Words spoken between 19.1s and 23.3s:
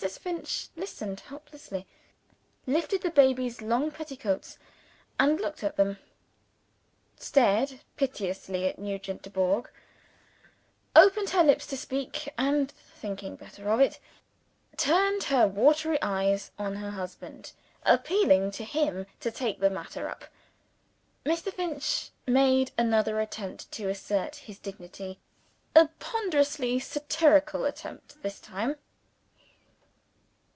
to take the matter up. Mr. Finch made another